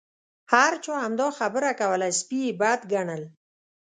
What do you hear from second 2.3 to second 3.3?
یې بد ګڼل.